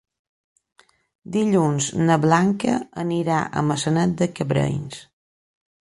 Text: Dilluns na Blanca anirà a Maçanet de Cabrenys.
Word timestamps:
Dilluns 1.35 1.91
na 2.09 2.17
Blanca 2.25 2.79
anirà 3.05 3.45
a 3.63 3.67
Maçanet 3.71 4.21
de 4.23 4.33
Cabrenys. 4.41 5.07